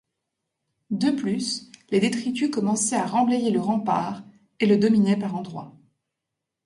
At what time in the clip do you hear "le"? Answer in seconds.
3.51-3.59, 4.65-4.79